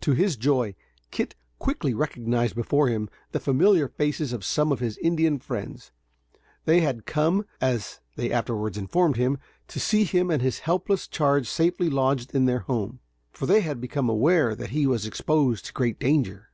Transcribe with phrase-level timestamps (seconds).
[0.00, 0.74] To his joy,
[1.12, 5.92] Kit quickly recognized before him, the familiar faces of some of his Indian friends.
[6.64, 9.38] They had come, as they afterwards informed him,
[9.68, 12.98] to see him and his helpless charge safely lodged in their home,
[13.30, 16.50] for they had become aware that he was exposed to great danger.